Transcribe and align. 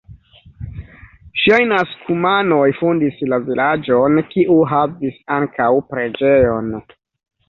Ŝajnas, 1.41 1.91
kumanoj 2.07 2.63
fondis 2.77 3.19
la 3.33 3.39
vilaĝon, 3.49 4.17
kiu 4.31 4.55
havis 4.71 5.21
ankaŭ 5.37 5.69
preĝejon. 5.93 6.73